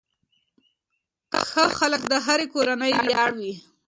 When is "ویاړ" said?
3.03-3.31